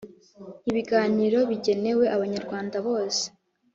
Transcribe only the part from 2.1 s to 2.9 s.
Abanyarwanda